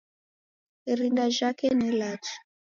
[0.91, 2.35] Irinda jhake ni ilacha.